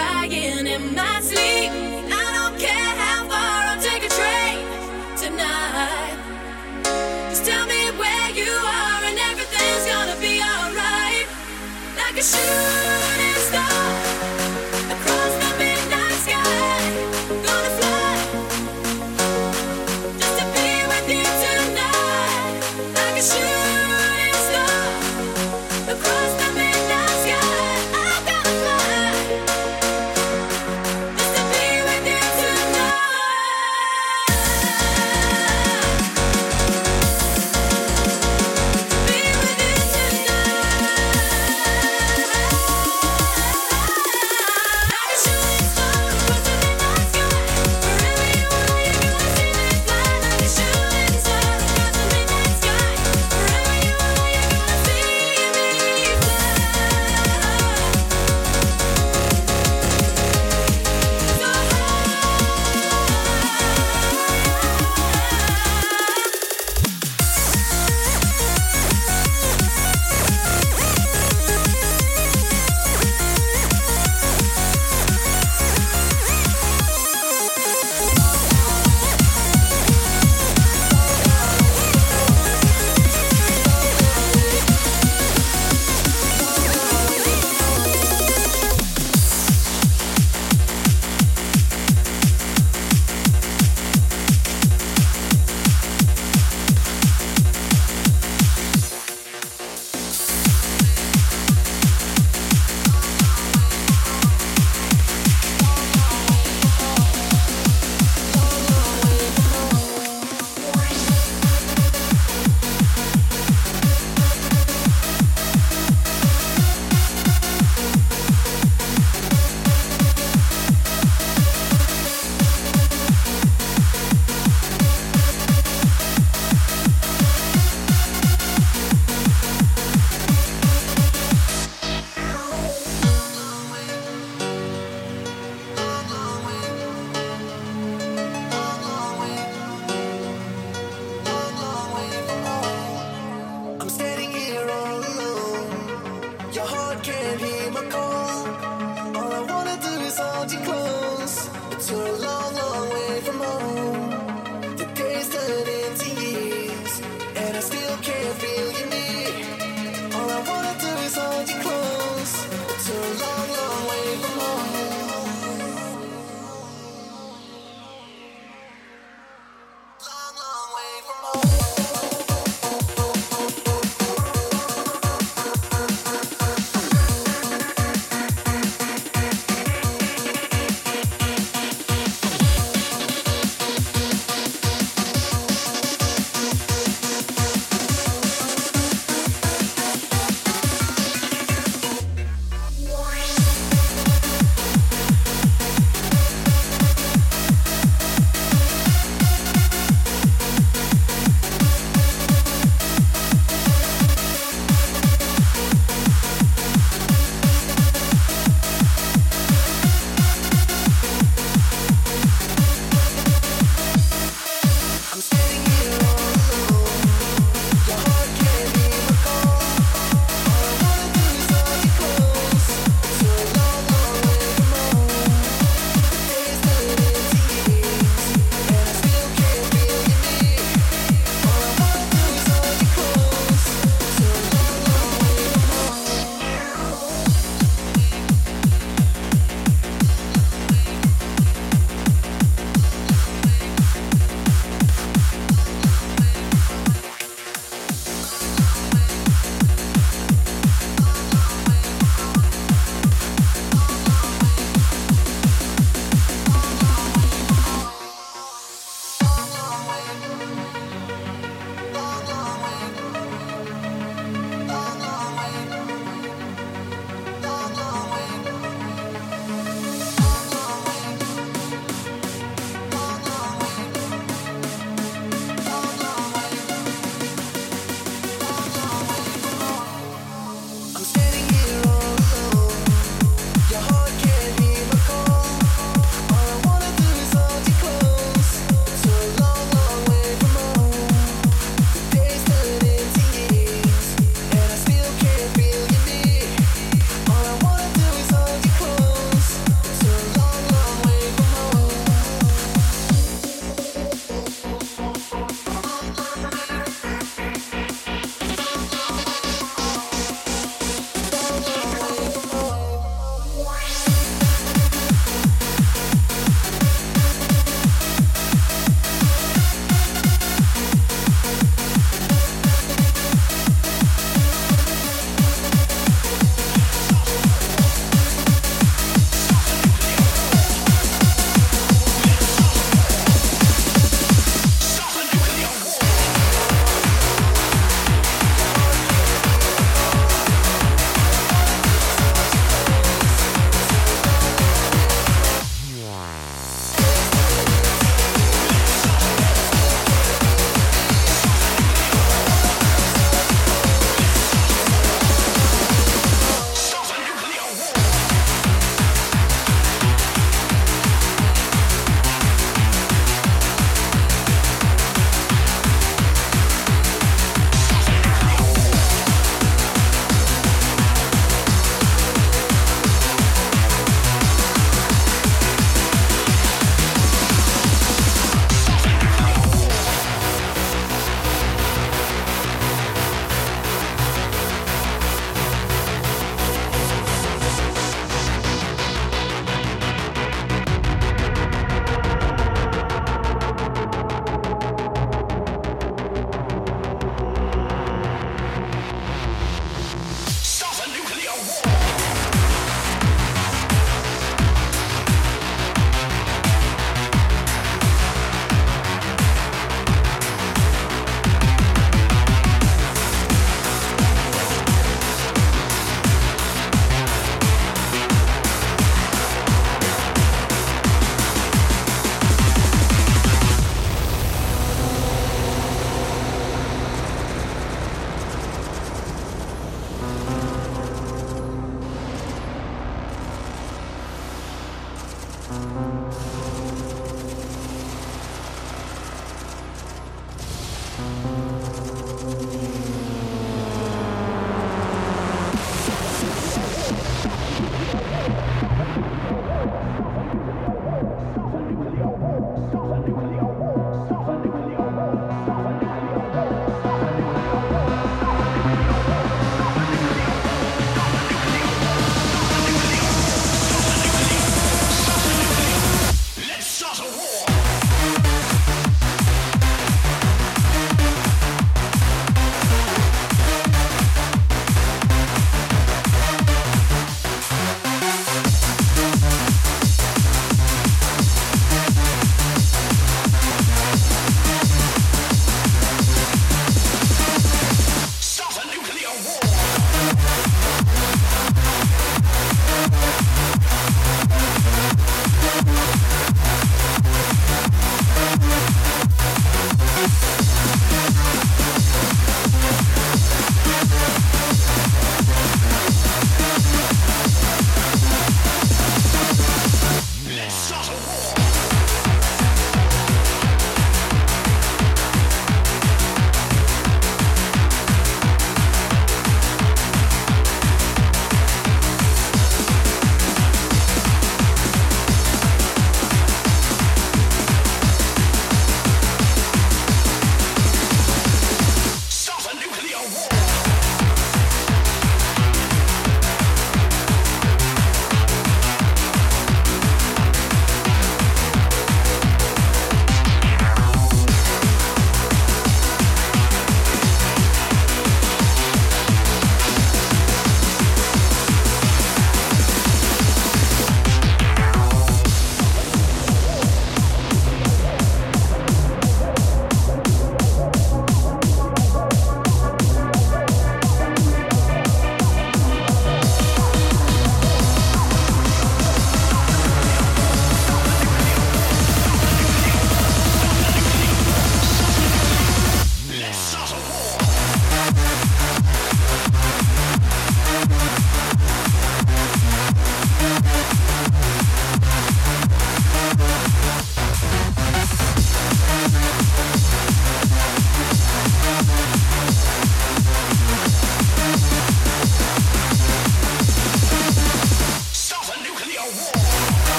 [0.00, 1.72] crying in my sleep.
[2.20, 4.58] I don't care how far I'll take a train
[5.22, 6.16] tonight.
[7.30, 11.26] Just tell me where you are, and everything's gonna be alright.
[12.00, 12.99] Like a shoe.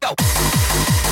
[0.00, 1.03] go, go.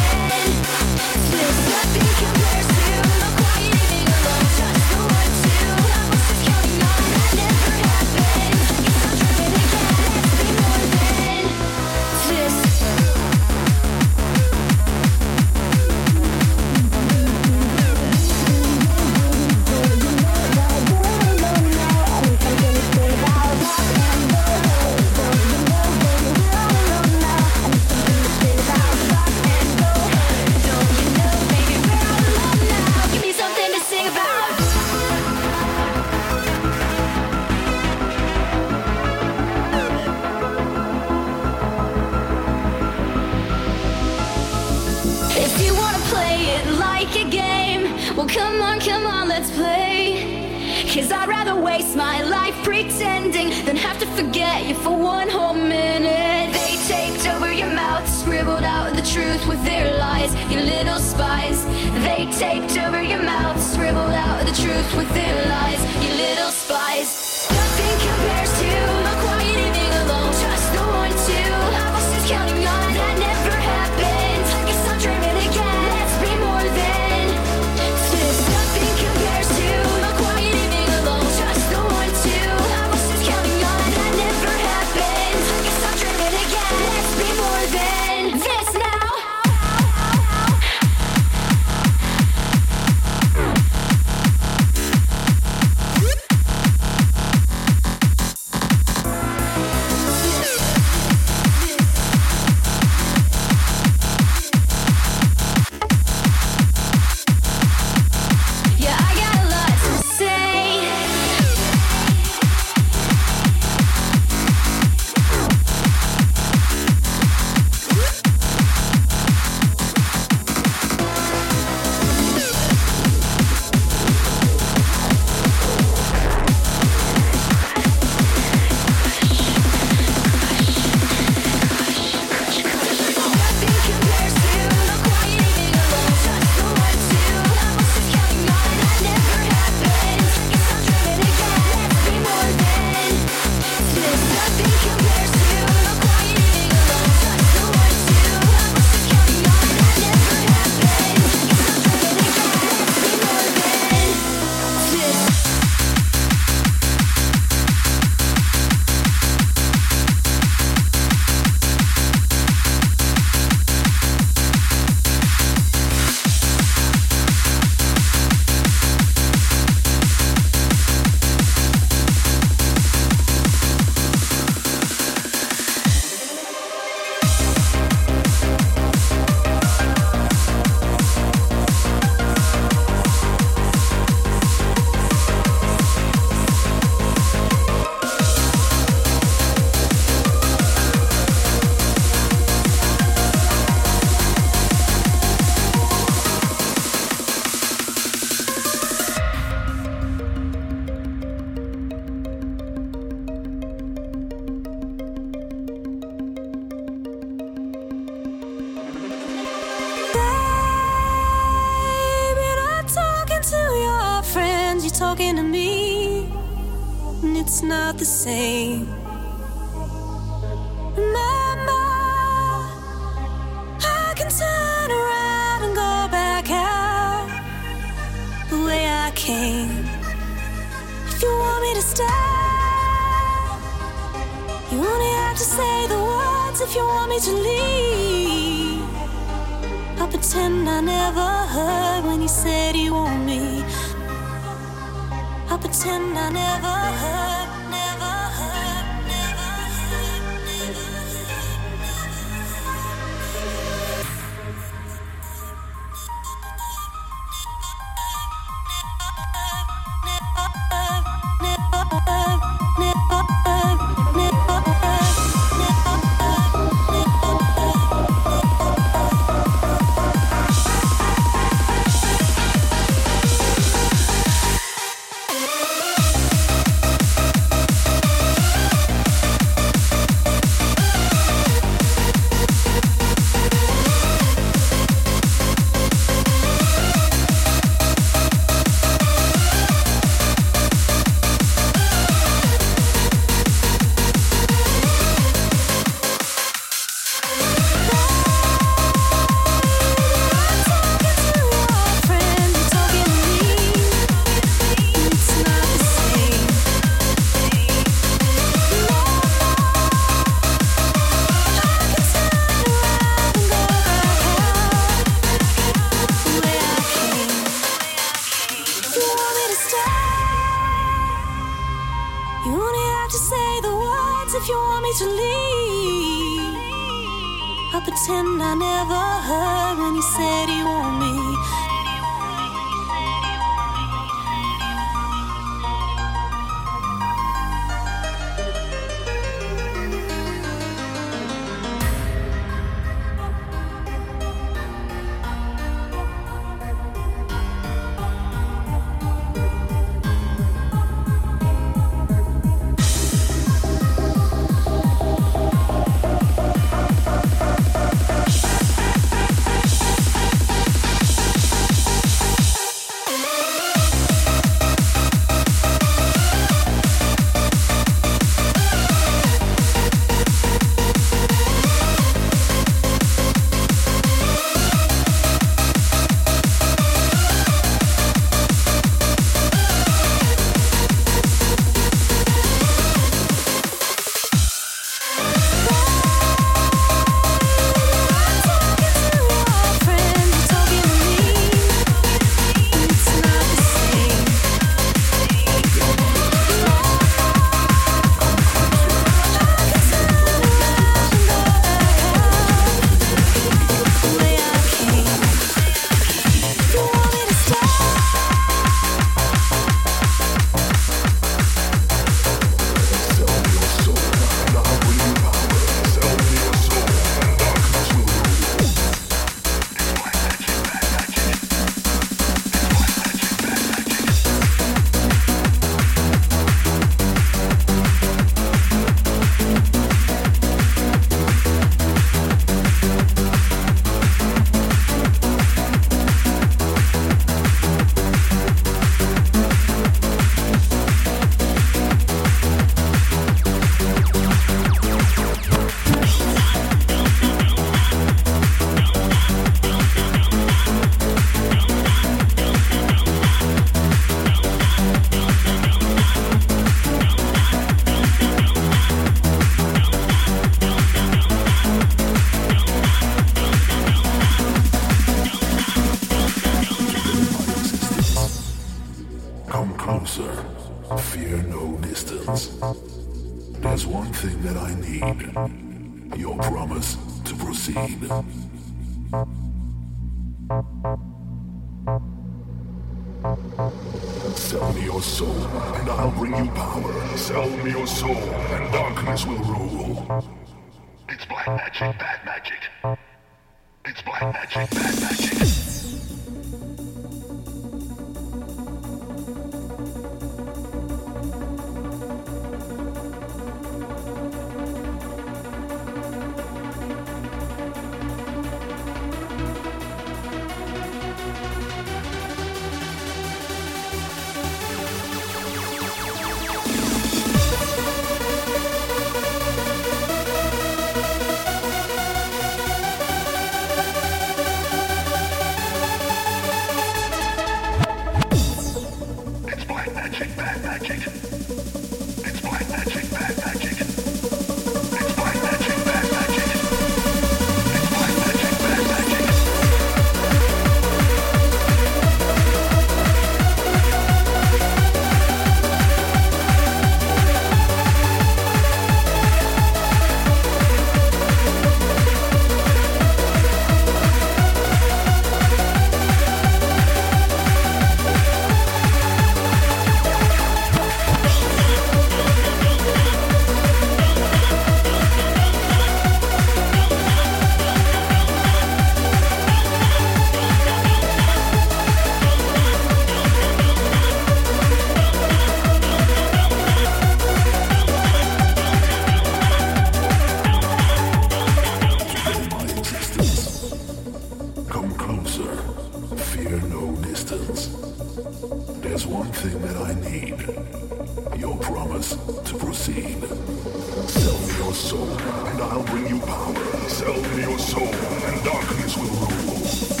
[594.71, 595.19] your soul,
[595.49, 596.55] and I'll bring you power.
[596.87, 600.00] Sell me your soul, and darkness will rule.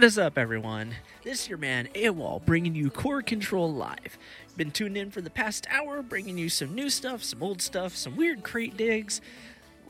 [0.00, 0.94] What is up, everyone?
[1.24, 4.16] This is your man AWOL bringing you Core Control Live.
[4.56, 7.94] Been tuned in for the past hour, bringing you some new stuff, some old stuff,
[7.94, 9.20] some weird crate digs,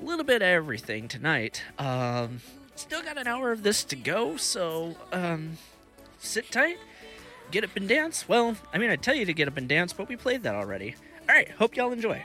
[0.02, 1.62] a little bit of everything tonight.
[1.78, 2.40] Um,
[2.74, 5.58] still got an hour of this to go, so um,
[6.18, 6.78] sit tight,
[7.52, 8.28] get up and dance.
[8.28, 10.56] Well, I mean, I tell you to get up and dance, but we played that
[10.56, 10.96] already.
[11.28, 12.24] All right, hope y'all enjoy.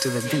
[0.00, 0.39] to the beach.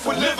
[0.00, 0.39] If we live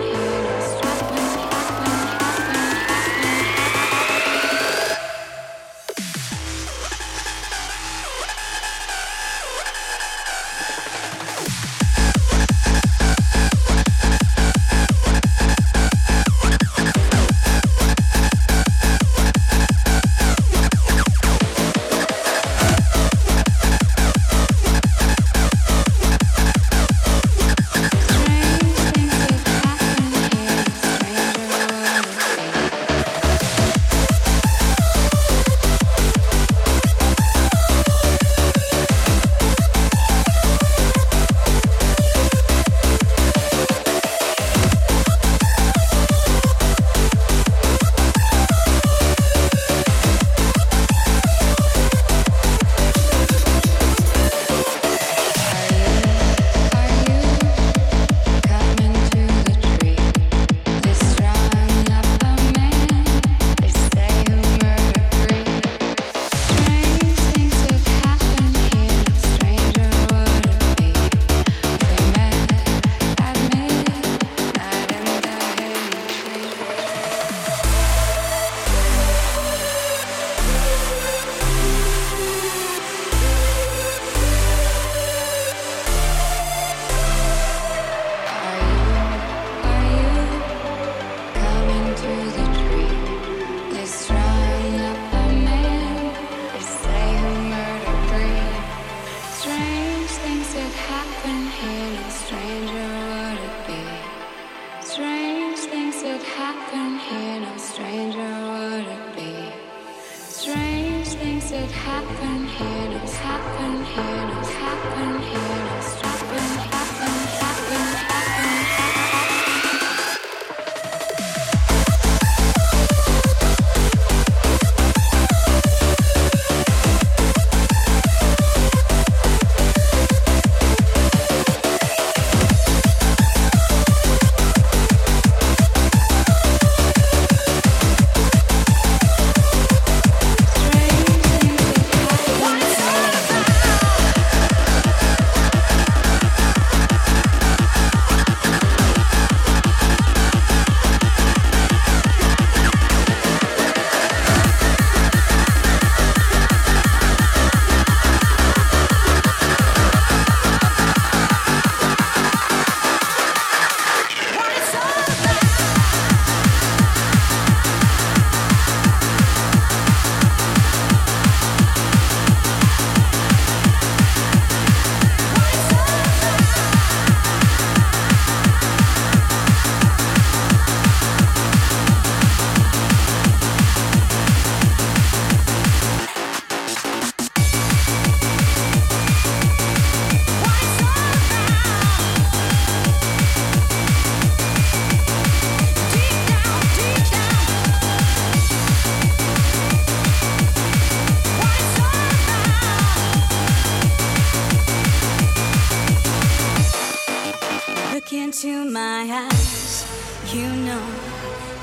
[210.41, 210.85] you know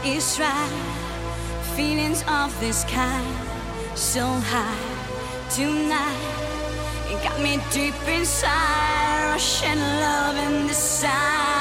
[0.05, 0.75] it's right.
[1.75, 3.37] Feelings of this kind,
[3.97, 4.85] so high
[5.51, 6.37] tonight.
[7.11, 11.58] It got me deep inside, rushing love in the sun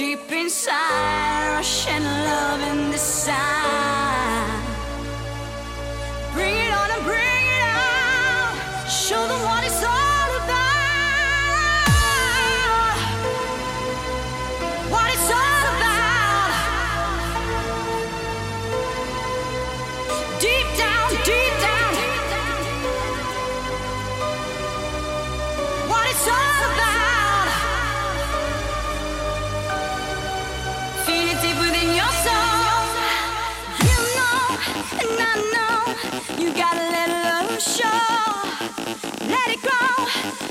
[0.00, 4.09] deep inside, rushing love in the.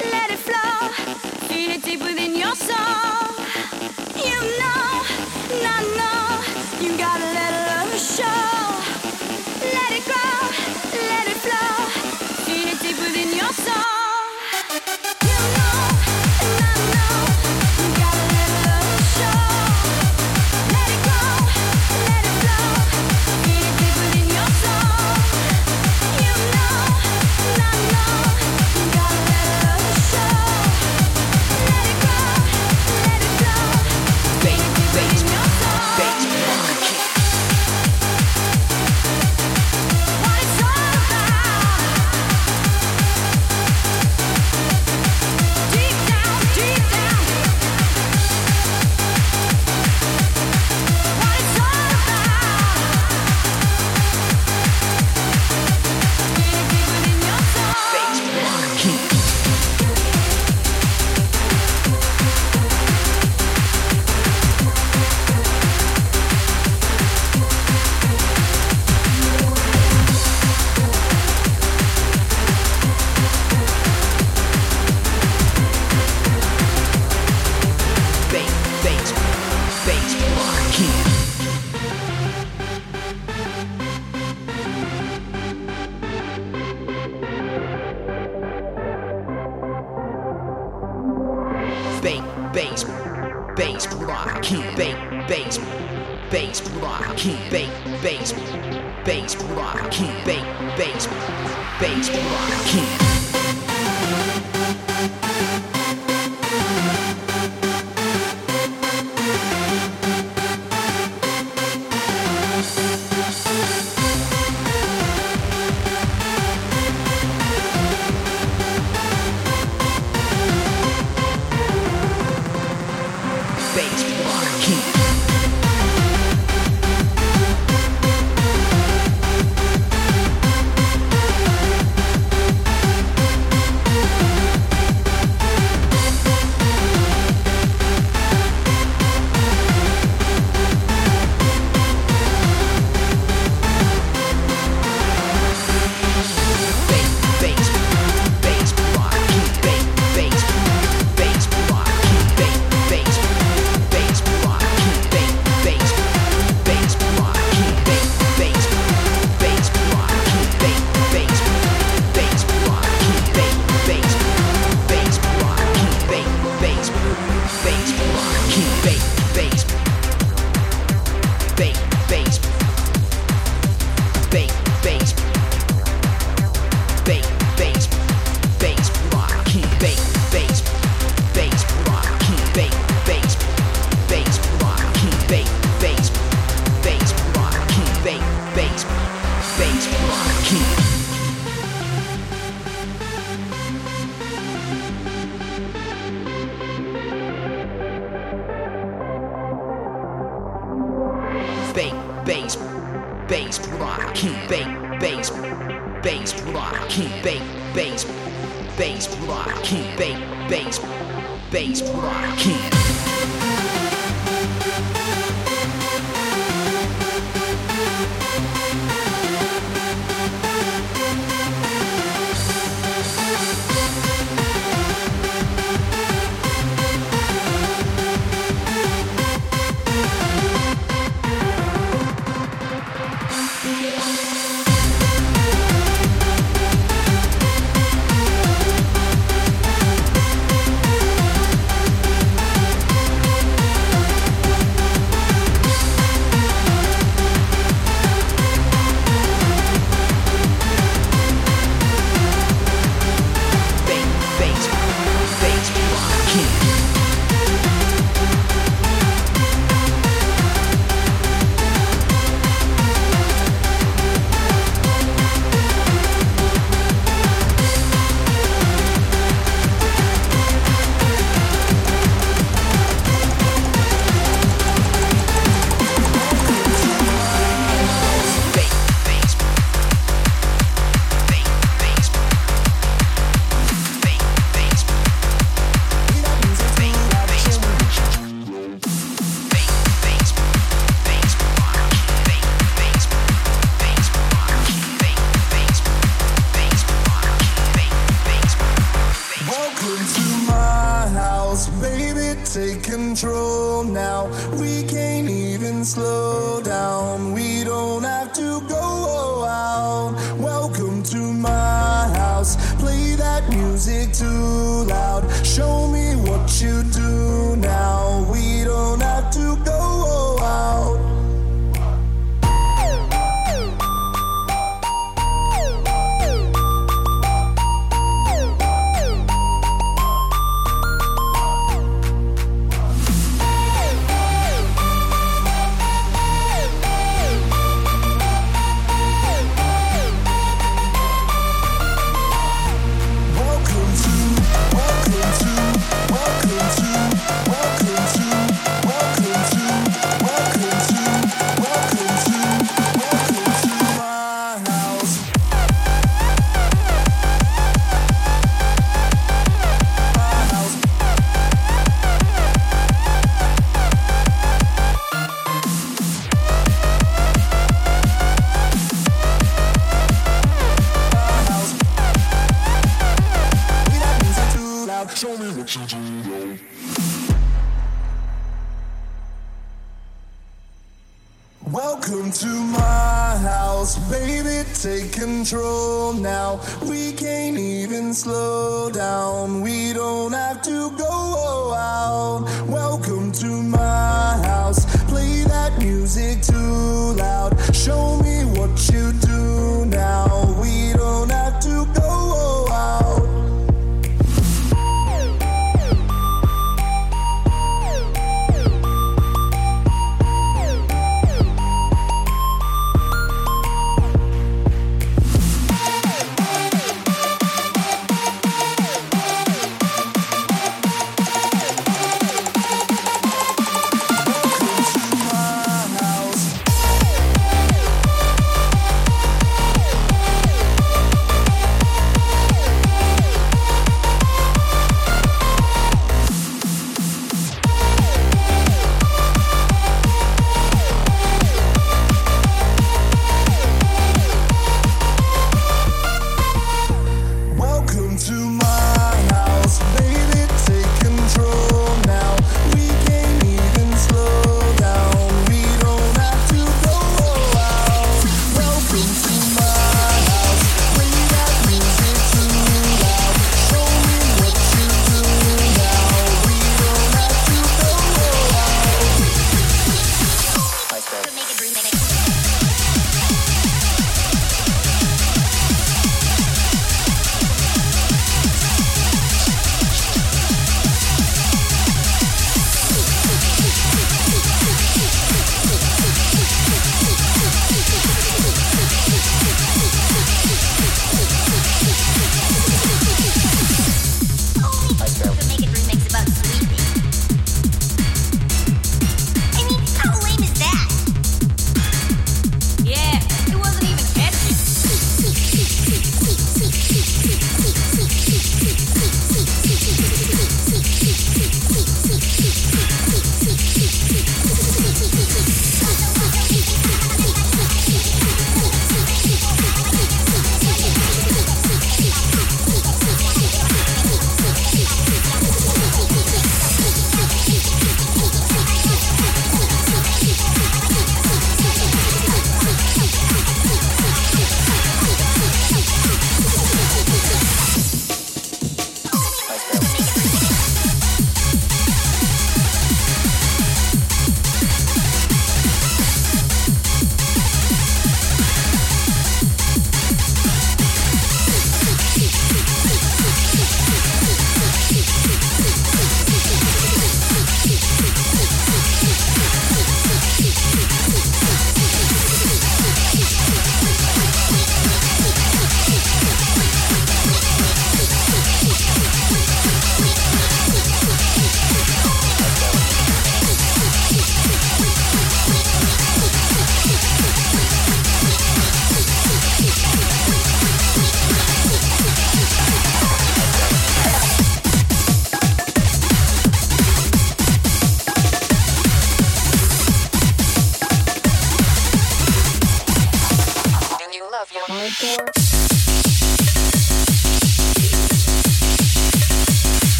[0.00, 0.88] Let it flow,
[1.48, 3.34] feel it deep within your soul.
[4.16, 4.75] You know.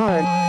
[0.00, 0.39] Music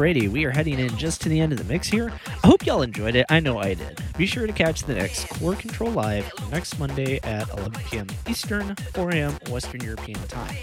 [0.00, 2.10] Alrighty, we are heading in just to the end of the mix here.
[2.42, 3.26] I hope y'all enjoyed it.
[3.28, 4.02] I know I did.
[4.16, 8.06] Be sure to catch the next Core Control Live next Monday at 11 p.m.
[8.26, 9.38] Eastern, 4 a.m.
[9.50, 10.56] Western European time.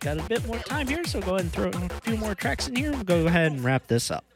[0.00, 2.68] Got a bit more time here, so go ahead and throw a few more tracks
[2.68, 2.92] in here.
[2.92, 4.26] We'll go ahead and wrap this up.